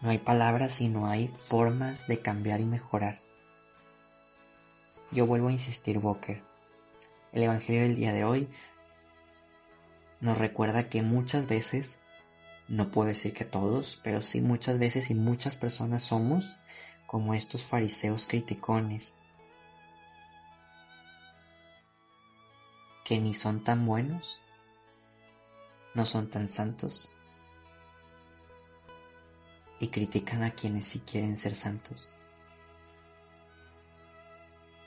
no 0.00 0.08
hay 0.08 0.16
palabras, 0.16 0.72
sino 0.72 1.06
hay 1.06 1.28
formas 1.44 2.06
de 2.06 2.20
cambiar 2.20 2.60
y 2.60 2.64
mejorar. 2.64 3.20
Yo 5.10 5.26
vuelvo 5.26 5.48
a 5.48 5.52
insistir, 5.52 5.98
Walker. 5.98 6.42
El 7.32 7.42
Evangelio 7.42 7.82
del 7.82 7.94
día 7.94 8.14
de 8.14 8.24
hoy 8.24 8.48
nos 10.20 10.38
recuerda 10.38 10.88
que 10.88 11.02
muchas 11.02 11.46
veces, 11.46 11.98
no 12.68 12.90
puedo 12.90 13.08
decir 13.08 13.34
que 13.34 13.44
todos, 13.44 14.00
pero 14.02 14.22
sí 14.22 14.40
muchas 14.40 14.78
veces 14.78 15.10
y 15.10 15.14
muchas 15.14 15.58
personas 15.58 16.02
somos 16.02 16.56
como 17.06 17.34
estos 17.34 17.64
fariseos 17.64 18.26
criticones, 18.26 19.14
que 23.04 23.18
ni 23.18 23.34
son 23.34 23.62
tan 23.62 23.84
buenos, 23.84 24.40
no 25.94 26.04
son 26.04 26.28
tan 26.28 26.48
santos, 26.48 27.10
y 29.80 29.88
critican 29.88 30.42
a 30.42 30.52
quienes 30.52 30.86
sí 30.86 31.00
quieren 31.00 31.36
ser 31.36 31.54
santos, 31.54 32.14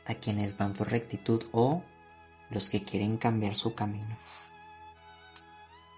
a 0.06 0.16
quienes 0.16 0.58
van 0.58 0.74
por 0.74 0.90
rectitud 0.90 1.44
o 1.52 1.84
los 2.50 2.70
que 2.70 2.82
quieren 2.82 3.18
cambiar 3.18 3.56
su 3.56 3.76
camino. 3.76 4.18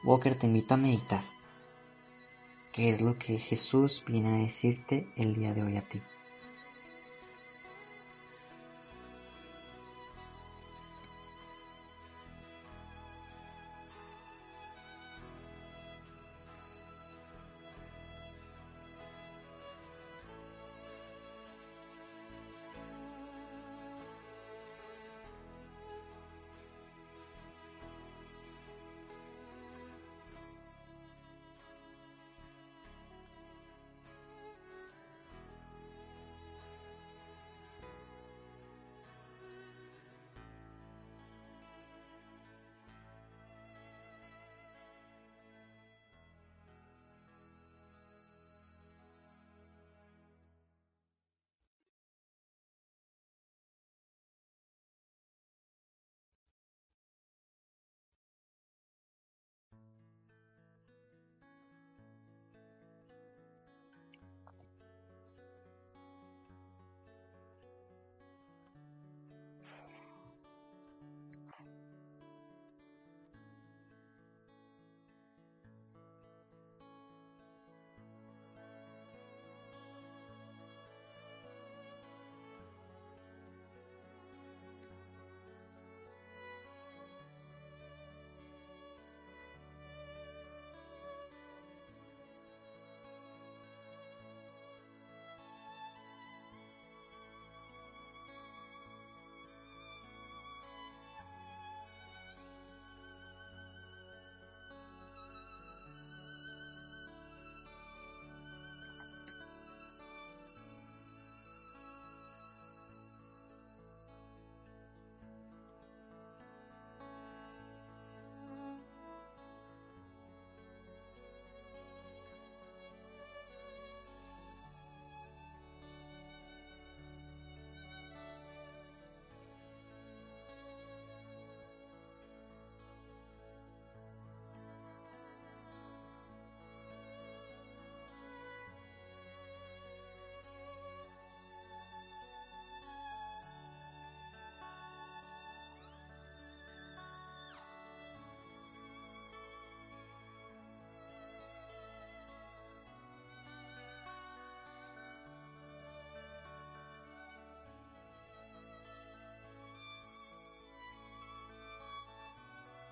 Walker 0.03 0.37
te 0.37 0.47
invito 0.47 0.73
a 0.73 0.77
meditar. 0.77 1.23
¿Qué 2.71 2.89
es 2.89 3.01
lo 3.01 3.17
que 3.17 3.37
Jesús 3.37 4.03
viene 4.07 4.29
a 4.29 4.43
decirte 4.43 5.11
el 5.17 5.35
día 5.35 5.53
de 5.53 5.63
hoy 5.63 5.77
a 5.77 5.87
ti? 5.87 6.01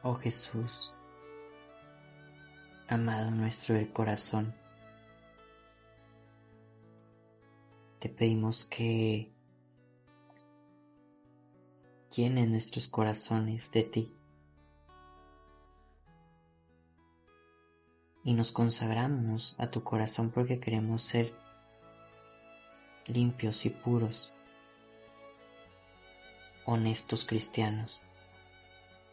Oh 0.10 0.16
Jesús, 0.16 0.94
amado 2.88 3.30
nuestro 3.30 3.76
del 3.76 3.92
corazón, 3.92 4.56
te 8.00 8.08
pedimos 8.08 8.64
que 8.64 9.30
llenes 12.16 12.48
nuestros 12.48 12.88
corazones 12.88 13.70
de 13.72 13.84
ti 13.84 14.14
y 18.24 18.34
nos 18.34 18.54
consagramos 18.54 19.58
a 19.60 19.70
tu 19.70 19.84
corazón 19.84 20.32
porque 20.32 20.62
queremos 20.62 21.04
ser 21.04 21.34
limpios 23.08 23.66
y 23.66 23.72
puros, 23.72 24.32
honestos 26.66 27.26
cristianos 27.26 28.02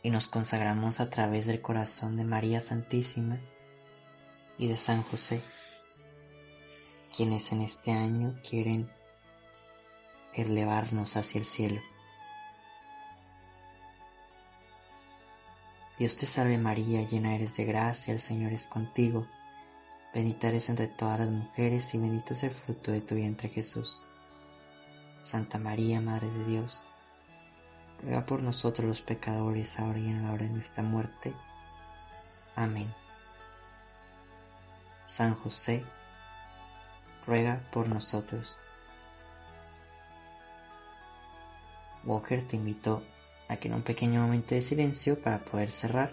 y 0.05 0.11
nos 0.11 0.29
consagramos 0.29 1.01
a 1.01 1.09
través 1.09 1.47
del 1.47 1.62
corazón 1.62 2.19
de 2.19 2.25
María 2.25 2.61
Santísima 2.61 3.40
y 4.59 4.69
de 4.69 4.77
San 4.77 5.03
José, 5.03 5.40
quienes 7.17 7.53
en 7.53 7.62
este 7.62 7.90
año 7.90 8.38
quieren 8.49 8.90
elevarnos 10.35 11.17
hacia 11.17 11.38
el 11.38 11.47
cielo. 11.47 11.81
Dios 15.99 16.19
te 16.19 16.27
salve 16.27 16.59
María, 16.59 17.01
llena 17.07 17.35
eres 17.35 17.57
de 17.57 17.64
gracia, 17.64 18.12
el 18.12 18.21
Señor 18.21 18.53
es 18.53 18.69
contigo, 18.69 19.27
bendita 20.12 20.49
eres 20.49 20.69
entre 20.69 20.87
todas 20.87 21.21
las 21.21 21.31
mujeres 21.31 21.95
y 21.95 21.99
bendito 21.99 22.35
es 22.35 22.43
el 22.43 22.51
fruto 22.51 22.93
de 22.93 23.01
tu 23.01 23.14
vientre 23.14 23.49
Jesús. 23.49 24.05
Santa 25.19 25.57
María, 25.57 26.03
Madre 26.03 26.31
de 26.31 26.45
Dios, 26.45 26.85
ruega 28.02 28.26
por 28.26 28.42
nosotros 28.42 28.88
los 28.88 29.02
pecadores, 29.02 29.78
ahora 29.78 29.98
y 29.98 30.09
en 30.09 30.22
la 30.22 30.33
hora 30.33 30.44
de 30.44 30.50
nuestra 30.50 30.83
muerte. 30.83 31.33
Amén. 32.57 32.92
San 35.04 35.35
José, 35.35 35.85
ruega 37.26 37.61
por 37.72 37.88
nosotros. 37.88 38.57
Walker 42.04 42.46
te 42.46 42.57
invito 42.57 43.02
a 43.48 43.57
que 43.57 43.68
en 43.68 43.74
un 43.74 43.83
pequeño 43.83 44.20
momento 44.20 44.54
de 44.54 44.62
silencio 44.62 45.20
para 45.20 45.38
poder 45.38 45.70
cerrar. 45.70 46.12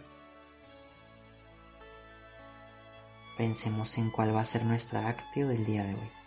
Pensemos 3.37 3.97
en 3.97 4.11
cuál 4.11 4.35
va 4.35 4.41
a 4.41 4.45
ser 4.45 4.63
nuestra 4.63 5.07
actio 5.07 5.47
del 5.47 5.65
día 5.65 5.83
de 5.83 5.95
hoy. 5.95 6.20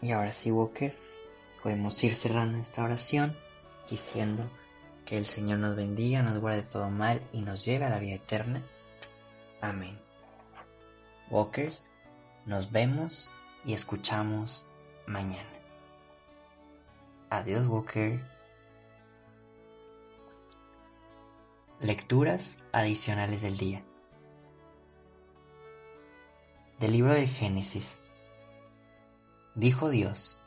Y 0.00 0.12
ahora 0.12 0.32
sí, 0.32 0.50
Walker, 0.52 0.96
podemos 1.62 2.02
ir 2.04 2.14
cerrando 2.14 2.58
esta 2.58 2.84
oración 2.84 3.36
diciendo 3.90 4.48
que 5.04 5.16
el 5.16 5.26
Señor 5.26 5.58
nos 5.58 5.74
bendiga, 5.74 6.22
nos 6.22 6.38
guarde 6.38 6.62
todo 6.62 6.90
mal 6.90 7.22
y 7.32 7.40
nos 7.40 7.64
lleve 7.64 7.86
a 7.86 7.90
la 7.90 7.98
vida 7.98 8.14
eterna. 8.14 8.62
Amén. 9.60 9.98
Walkers, 11.30 11.90
nos 12.46 12.70
vemos 12.70 13.30
y 13.64 13.72
escuchamos 13.72 14.64
mañana. 15.06 15.48
Adiós, 17.30 17.66
Walker. 17.66 18.20
Lecturas 21.80 22.58
adicionales 22.72 23.42
del 23.42 23.56
día. 23.56 23.84
Del 26.78 26.92
libro 26.92 27.12
de 27.12 27.26
Génesis. 27.26 28.00
Dijo 29.58 29.90
Dios, 29.90 30.40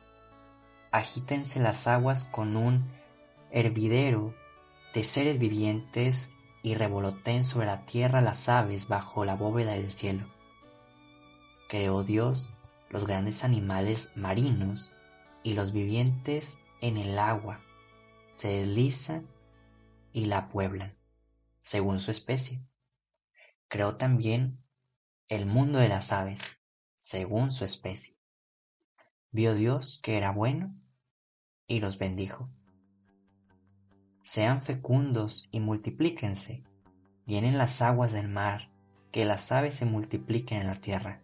agítense 0.90 1.60
las 1.60 1.86
aguas 1.86 2.24
con 2.24 2.56
un 2.56 2.90
hervidero 3.50 4.34
de 4.94 5.04
seres 5.04 5.38
vivientes 5.38 6.32
y 6.64 6.76
revoloteen 6.76 7.44
sobre 7.44 7.66
la 7.66 7.86
tierra 7.86 8.22
las 8.22 8.48
aves 8.48 8.88
bajo 8.88 9.26
la 9.26 9.36
bóveda 9.36 9.74
del 9.74 9.92
cielo. 9.92 10.26
Creó 11.68 12.04
Dios 12.04 12.54
los 12.90 13.06
grandes 13.06 13.44
animales 13.44 14.14
marinos 14.16 14.94
y 15.44 15.56
los 15.56 15.74
vivientes 15.74 16.58
en 16.80 16.96
el 16.96 17.20
agua 17.20 17.60
se 18.36 18.48
deslizan 18.48 19.28
y 20.14 20.28
la 20.28 20.48
pueblan, 20.48 20.98
según 21.60 22.00
su 22.00 22.12
especie. 22.12 22.64
Creó 23.68 23.98
también 23.98 24.64
el 25.28 25.48
mundo 25.48 25.80
de 25.80 25.90
las 25.90 26.14
aves, 26.14 26.56
según 26.96 27.52
su 27.52 27.66
especie. 27.66 28.21
Vio 29.34 29.54
Dios 29.56 30.00
que 30.04 30.18
era 30.18 30.32
bueno 30.32 30.76
y 31.66 31.80
los 31.80 31.98
bendijo. 31.98 32.50
Sean 34.24 34.62
fecundos 34.62 35.48
y 35.52 35.62
multiplíquense, 35.62 36.64
vienen 37.26 37.58
las 37.58 37.82
aguas 37.82 38.12
del 38.12 38.28
mar, 38.28 38.70
que 39.12 39.24
las 39.24 39.52
aves 39.54 39.76
se 39.76 39.86
multipliquen 39.86 40.60
en 40.62 40.68
la 40.68 40.82
tierra. 40.82 41.22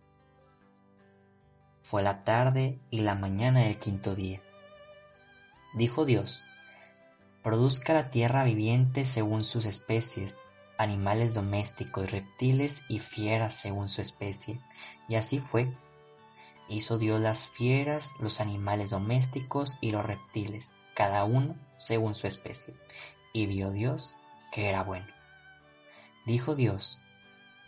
Fue 1.84 2.02
la 2.02 2.24
tarde 2.24 2.80
y 2.90 3.00
la 3.00 3.16
mañana 3.16 3.62
del 3.62 3.78
quinto 3.78 4.16
día. 4.16 4.42
Dijo 5.76 6.06
Dios, 6.06 6.44
produzca 7.44 7.94
la 7.94 8.10
tierra 8.10 8.46
viviente 8.46 9.04
según 9.04 9.44
sus 9.44 9.66
especies, 9.66 10.38
animales 10.78 11.34
domésticos, 11.34 12.10
reptiles 12.10 12.84
y 12.88 13.00
fieras 13.00 13.56
según 13.56 13.90
su 13.90 14.00
especie. 14.00 14.62
Y 15.10 15.16
así 15.16 15.40
fue 15.40 15.74
Hizo 16.70 16.98
Dios 16.98 17.22
las 17.22 17.50
fieras, 17.50 18.14
los 18.20 18.42
animales 18.42 18.90
domésticos 18.90 19.78
y 19.80 19.92
los 19.92 20.06
reptiles, 20.06 20.74
cada 20.96 21.24
uno 21.24 21.56
según 21.78 22.14
su 22.14 22.28
especie. 22.28 22.74
Y 23.32 23.46
vio 23.48 23.72
Dios 23.72 24.18
que 24.52 24.70
era 24.70 24.84
bueno. 24.84 25.08
Dijo 26.26 26.56
Dios, 26.56 27.02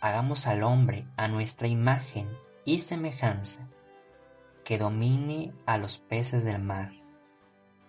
hagamos 0.02 0.46
al 0.46 0.62
hombre 0.62 1.06
a 1.16 1.28
nuestra 1.28 1.66
imagen 1.66 2.28
y 2.66 2.80
semejanza, 2.80 3.66
que 4.64 4.76
domine 4.76 5.54
a 5.64 5.78
los 5.78 5.98
peces 5.98 6.44
del 6.44 6.60
mar, 6.60 6.92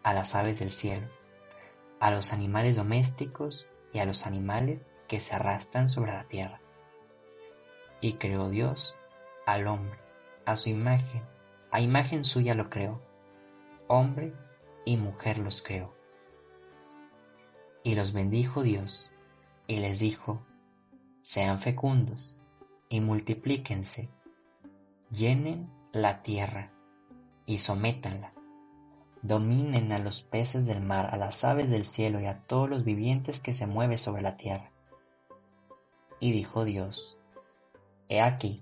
a 0.03 0.13
las 0.13 0.33
aves 0.33 0.59
del 0.59 0.71
cielo, 0.71 1.09
a 1.99 2.09
los 2.09 2.31
animales 2.31 2.77
domésticos 2.77 3.67
y 3.91 3.99
a 3.99 4.05
los 4.05 4.25
animales 4.25 4.85
que 5.09 5.19
se 5.19 5.35
arrastran 5.35 5.89
sobre 5.89 6.13
la 6.13 6.23
tierra. 6.23 6.61
Y 7.99 8.13
creó 8.13 8.49
Dios 8.49 8.97
al 9.45 9.67
hombre 9.67 10.00
a 10.45 10.55
su 10.55 10.69
imagen, 10.69 11.23
a 11.71 11.81
imagen 11.81 12.25
suya 12.25 12.53
lo 12.53 12.69
creó, 12.69 13.01
hombre 13.87 14.33
y 14.85 14.97
mujer 14.97 15.37
los 15.37 15.61
creó. 15.61 15.93
Y 17.83 17.95
los 17.95 18.13
bendijo 18.13 18.63
Dios, 18.63 19.11
y 19.67 19.77
les 19.77 19.99
dijo, 19.99 20.45
sean 21.21 21.59
fecundos, 21.59 22.37
y 22.89 22.99
multiplíquense, 22.99 24.09
llenen 25.09 25.67
la 25.91 26.21
tierra, 26.21 26.71
y 27.45 27.59
sométanla, 27.59 28.33
dominen 29.21 29.91
a 29.91 29.99
los 29.99 30.23
peces 30.23 30.65
del 30.65 30.81
mar, 30.81 31.09
a 31.11 31.17
las 31.17 31.43
aves 31.43 31.69
del 31.69 31.85
cielo 31.85 32.19
y 32.19 32.25
a 32.25 32.39
todos 32.39 32.69
los 32.69 32.83
vivientes 32.83 33.39
que 33.39 33.53
se 33.53 33.67
mueven 33.67 33.97
sobre 33.97 34.21
la 34.21 34.37
tierra. 34.37 34.71
Y 36.19 36.31
dijo 36.31 36.65
Dios, 36.65 37.17
He 38.09 38.21
aquí, 38.21 38.61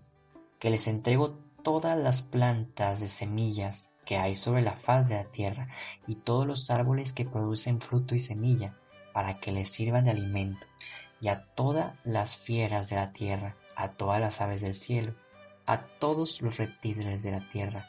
que 0.60 0.70
les 0.70 0.88
entrego 0.88 1.40
todas 1.64 1.98
las 1.98 2.22
plantas 2.22 3.00
de 3.00 3.08
semillas 3.08 3.92
que 4.06 4.18
hay 4.18 4.36
sobre 4.36 4.62
la 4.62 4.76
faz 4.76 5.08
de 5.08 5.16
la 5.16 5.26
tierra 5.26 5.68
y 6.08 6.16
todos 6.16 6.48
los 6.48 6.70
árboles 6.72 7.14
que 7.14 7.26
producen 7.26 7.80
fruto 7.82 8.16
y 8.16 8.20
semilla 8.20 8.76
para 9.14 9.40
que 9.40 9.52
les 9.52 9.70
sirvan 9.70 10.06
de 10.06 10.12
alimento, 10.12 10.68
y 11.22 11.28
a 11.28 11.40
todas 11.56 11.92
las 12.04 12.38
fieras 12.38 12.90
de 12.90 12.96
la 12.96 13.12
tierra, 13.12 13.56
a 13.76 13.90
todas 13.90 14.22
las 14.22 14.42
aves 14.42 14.62
del 14.62 14.76
cielo, 14.76 15.14
a 15.66 15.82
todos 16.00 16.42
los 16.42 16.58
reptiles 16.58 17.24
de 17.24 17.32
la 17.32 17.50
tierra, 17.52 17.88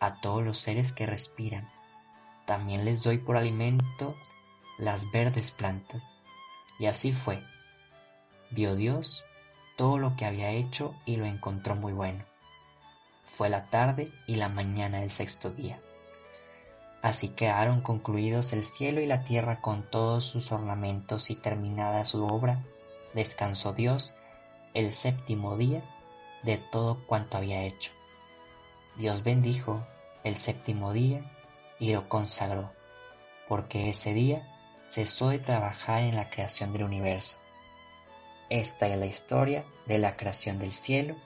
a 0.00 0.20
todos 0.20 0.44
los 0.44 0.58
seres 0.58 0.92
que 0.92 1.06
respiran. 1.06 1.68
También 2.46 2.84
les 2.84 3.02
doy 3.02 3.18
por 3.18 3.36
alimento 3.36 4.14
las 4.78 5.10
verdes 5.10 5.50
plantas. 5.50 6.02
Y 6.78 6.86
así 6.86 7.12
fue. 7.12 7.42
Vio 8.50 8.74
Dios 8.76 9.24
todo 9.76 9.98
lo 9.98 10.16
que 10.16 10.26
había 10.26 10.50
hecho 10.50 10.94
y 11.06 11.16
lo 11.16 11.26
encontró 11.26 11.76
muy 11.76 11.92
bueno. 11.92 12.24
Fue 13.34 13.48
la 13.48 13.64
tarde 13.64 14.12
y 14.28 14.36
la 14.36 14.48
mañana 14.48 15.00
del 15.00 15.10
sexto 15.10 15.50
día. 15.50 15.80
Así 17.02 17.30
quedaron 17.30 17.80
concluidos 17.80 18.52
el 18.52 18.62
cielo 18.62 19.00
y 19.00 19.06
la 19.06 19.24
tierra 19.24 19.60
con 19.60 19.82
todos 19.90 20.24
sus 20.24 20.52
ornamentos 20.52 21.30
y 21.30 21.34
terminada 21.34 22.04
su 22.04 22.24
obra, 22.24 22.62
descansó 23.12 23.72
Dios 23.72 24.14
el 24.72 24.92
séptimo 24.92 25.56
día 25.56 25.82
de 26.44 26.58
todo 26.58 27.04
cuanto 27.08 27.36
había 27.36 27.64
hecho. 27.64 27.90
Dios 28.94 29.24
bendijo 29.24 29.84
el 30.22 30.36
séptimo 30.36 30.92
día 30.92 31.28
y 31.80 31.92
lo 31.92 32.08
consagró, 32.08 32.70
porque 33.48 33.88
ese 33.88 34.14
día 34.14 34.46
cesó 34.86 35.30
de 35.30 35.40
trabajar 35.40 36.04
en 36.04 36.14
la 36.14 36.30
creación 36.30 36.72
del 36.72 36.84
universo. 36.84 37.38
Esta 38.48 38.86
es 38.86 38.96
la 38.96 39.06
historia 39.06 39.64
de 39.86 39.98
la 39.98 40.16
creación 40.16 40.60
del 40.60 40.72
cielo 40.72 41.16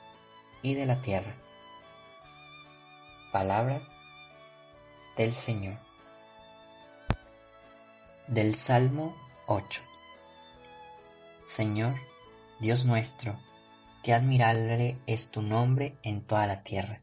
y 0.63 0.73
de 0.73 0.87
la 0.87 1.03
tierra. 1.03 1.37
Palabra 3.33 3.83
del 5.19 5.33
Señor. 5.33 5.77
Del 8.27 8.55
Salmo 8.55 9.15
8. 9.47 9.83
Señor, 11.45 11.95
Dios 12.59 12.87
nuestro, 12.87 13.39
qué 14.03 14.15
admirable 14.15 14.95
es 15.07 15.31
tu 15.31 15.43
nombre 15.43 15.99
en 16.03 16.27
toda 16.27 16.47
la 16.47 16.63
tierra. 16.63 17.03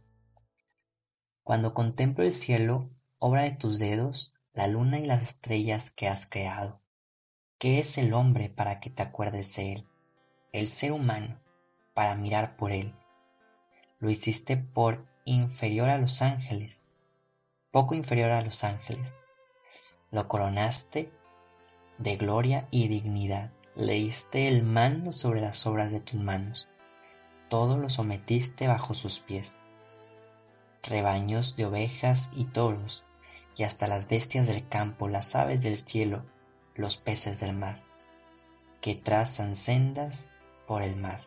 Cuando 1.44 1.76
contemplo 1.76 2.24
el 2.24 2.34
cielo, 2.34 2.80
obra 3.20 3.44
de 3.44 3.52
tus 3.52 3.78
dedos, 3.78 4.34
la 4.56 4.66
luna 4.66 4.98
y 4.98 5.06
las 5.06 5.22
estrellas 5.22 5.92
que 5.92 6.08
has 6.08 6.26
creado. 6.26 6.82
¿Qué 7.60 7.78
es 7.78 8.00
el 8.00 8.16
hombre 8.16 8.50
para 8.50 8.80
que 8.80 8.90
te 8.90 9.04
acuerdes 9.04 9.56
de 9.56 9.74
él? 9.74 9.88
El 10.54 10.70
ser 10.70 10.92
humano, 10.92 11.40
para 11.94 12.16
mirar 12.16 12.58
por 12.58 12.72
él. 12.72 12.96
Lo 14.00 14.10
hiciste 14.10 14.58
por 14.58 15.06
inferior 15.28 15.90
a 15.90 15.98
los 15.98 16.22
ángeles, 16.22 16.84
poco 17.72 17.96
inferior 17.96 18.30
a 18.30 18.42
los 18.42 18.64
ángeles. 18.64 19.16
Lo 20.12 20.28
coronaste 20.28 21.10
de 21.98 22.16
gloria 22.16 22.68
y 22.70 22.88
dignidad, 22.88 23.52
le 23.76 23.94
diste 23.94 24.48
el 24.48 24.64
mando 24.64 25.12
sobre 25.14 25.42
las 25.42 25.66
obras 25.66 25.92
de 25.92 26.00
tus 26.00 26.20
manos, 26.20 26.68
todo 27.50 27.78
lo 27.78 27.90
sometiste 27.90 28.68
bajo 28.68 28.94
sus 28.94 29.20
pies, 29.20 29.58
rebaños 30.84 31.56
de 31.56 31.66
ovejas 31.66 32.30
y 32.36 32.46
toros, 32.46 33.04
y 33.58 33.64
hasta 33.64 33.88
las 33.88 34.08
bestias 34.08 34.46
del 34.46 34.68
campo, 34.68 35.08
las 35.08 35.36
aves 35.36 35.64
del 35.64 35.80
cielo, 35.80 36.24
los 36.76 36.98
peces 36.98 37.40
del 37.40 37.56
mar, 37.56 37.82
que 38.80 38.94
trazan 38.94 39.56
sendas 39.56 40.28
por 40.68 40.84
el 40.84 40.96
mar. 40.96 41.22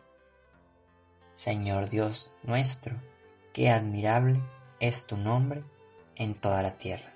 Señor 1.35 1.89
Dios 1.89 2.31
nuestro, 2.43 2.95
qué 3.53 3.69
admirable 3.69 4.39
es 4.79 5.07
tu 5.07 5.17
nombre 5.17 5.63
en 6.15 6.33
toda 6.33 6.61
la 6.61 6.77
tierra. 6.77 7.08